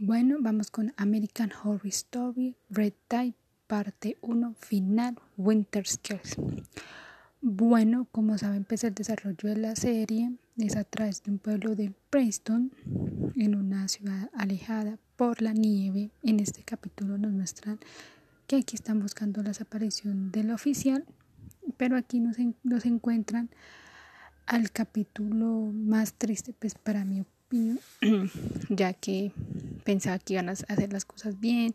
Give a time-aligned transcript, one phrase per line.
[0.00, 3.34] Bueno, vamos con American Horror Story, Red Tide,
[3.66, 6.36] parte 1, final, Winter Scales.
[7.40, 11.74] Bueno, como saben, pues el desarrollo de la serie es a través de un pueblo
[11.74, 12.70] de Preston,
[13.34, 16.10] en una ciudad alejada por la nieve.
[16.22, 17.80] En este capítulo nos muestran
[18.46, 21.04] que aquí están buscando la desaparición del oficial,
[21.76, 23.50] pero aquí nos, nos encuentran
[24.46, 27.80] al capítulo más triste, pues para mi opinión,
[28.68, 29.32] ya que
[29.88, 31.74] pensaba que iban a hacer las cosas bien,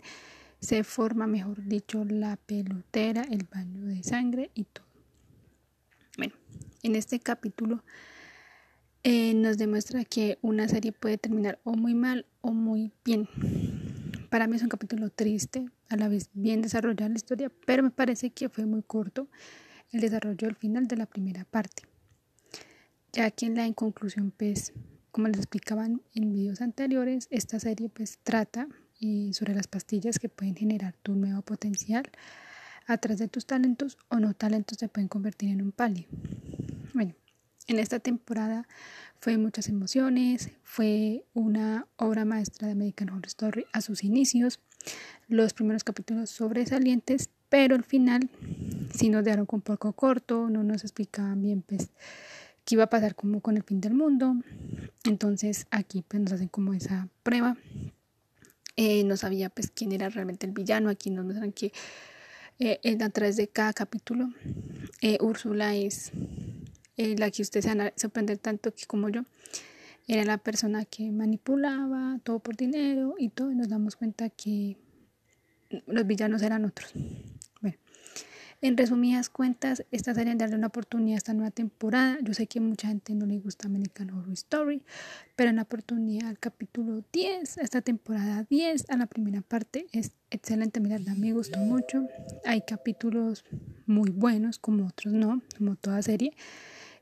[0.59, 4.85] se forma, mejor dicho, la pelotera, el baño de sangre y todo.
[6.15, 6.35] Bueno,
[6.83, 7.83] en este capítulo
[9.03, 13.27] eh, nos demuestra que una serie puede terminar o muy mal o muy bien.
[14.29, 17.89] Para mí es un capítulo triste, a la vez bien desarrollada la historia, pero me
[17.89, 19.27] parece que fue muy corto
[19.91, 21.81] el desarrollo del final de la primera parte.
[23.11, 24.71] Ya que en la conclusión, pues
[25.13, 28.67] como les explicaban en videos anteriores, esta serie pues trata
[28.99, 32.09] eh, sobre las pastillas que pueden generar tu nuevo potencial
[32.87, 36.07] a través de tus talentos o no talentos se pueden convertir en un pali.
[36.95, 37.13] Bueno,
[37.67, 38.67] en esta temporada
[39.19, 44.59] fue muchas emociones, fue una obra maestra de American Horror Story a sus inicios,
[45.27, 48.31] los primeros capítulos sobresalientes, pero al final
[48.91, 51.91] sí nos dejaron un poco corto, no nos explicaban bien pues
[52.65, 54.35] qué iba a pasar como con el fin del mundo.
[55.03, 57.57] Entonces aquí pues nos hacen como esa prueba.
[58.75, 60.89] Eh, no sabía pues quién era realmente el villano.
[60.89, 61.71] Aquí nos muestran que
[62.59, 64.29] eh, a través de cada capítulo
[65.01, 66.11] eh, Úrsula es
[66.95, 69.23] la que ustedes se van a sorprender tanto que como yo.
[70.07, 73.51] Era la persona que manipulaba todo por dinero y todo.
[73.51, 74.77] Y nos damos cuenta que
[75.87, 76.93] los villanos eran otros.
[78.63, 82.17] En resumidas cuentas, esta serie darle una oportunidad a esta nueva temporada.
[82.21, 84.81] Yo sé que mucha gente no le gusta American Horror Story,
[85.35, 89.87] pero en la oportunidad al capítulo 10, a esta temporada 10, a la primera parte,
[89.91, 90.79] es excelente.
[90.79, 92.07] Mira, me gustó mucho.
[92.45, 93.43] Hay capítulos
[93.85, 96.33] muy buenos, como otros no, como toda serie.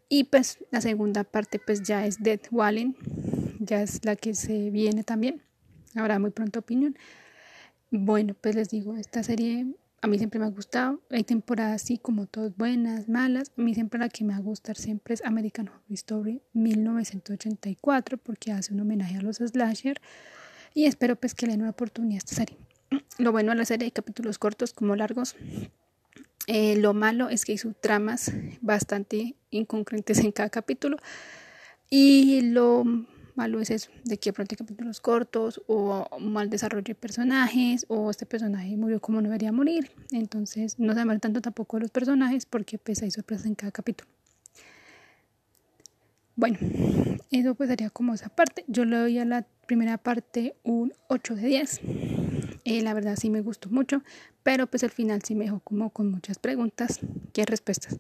[0.09, 2.93] Y pues la segunda parte pues ya es Dead Walling,
[3.59, 5.43] ya es la que se viene también.
[5.93, 6.97] Habrá muy pronto opinión.
[7.91, 9.67] Bueno, pues les digo, esta serie
[10.01, 11.00] a mí siempre me ha gustado.
[11.12, 13.51] Hay temporadas así como todas buenas, malas.
[13.56, 18.17] A mí siempre la que me va a gustar siempre es American Horror Story 1984
[18.17, 20.01] porque hace un homenaje a los slasher
[20.73, 22.57] y espero pues que le den una oportunidad a esta serie.
[23.19, 25.35] Lo bueno de la serie hay capítulos cortos como largos.
[26.47, 30.97] Eh, lo malo es que hay subtramas bastante incongruentes en cada capítulo
[31.91, 32.84] y lo
[33.35, 38.25] malo es eso, de que hay capítulos cortos o mal desarrollo de personajes o este
[38.25, 39.91] personaje murió como no debería morir.
[40.11, 44.09] Entonces no se tanto tampoco los personajes porque pues hay sorpresas en cada capítulo.
[46.35, 46.57] Bueno,
[47.29, 48.63] eso pues sería como esa parte.
[48.67, 51.81] Yo le doy a la primera parte un 8 de 10.
[52.63, 54.01] Eh, la verdad sí me gustó mucho,
[54.43, 56.99] pero pues al final sí me dejó como con muchas preguntas
[57.33, 57.99] que respuestas.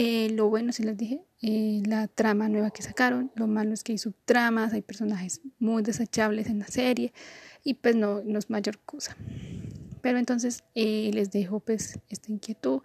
[0.00, 3.32] Eh, lo bueno, si les dije, eh, la trama nueva que sacaron.
[3.34, 7.12] Lo malo es que hay subtramas, hay personajes muy desechables en la serie
[7.64, 9.16] y pues no, no es mayor cosa.
[10.00, 12.80] Pero entonces eh, les dejo pues esta inquietud.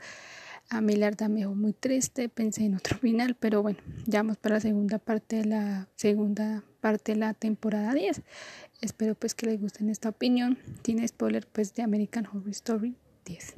[0.70, 4.22] A mí la verdad me dejó muy triste, pensé en otro final, pero bueno, ya
[4.22, 8.24] vamos para la segunda parte de la segunda parte de la temporada 10.
[8.82, 10.58] Espero pues que les guste esta opinión.
[10.82, 13.54] Tiene spoiler pues de American Horror Story 10.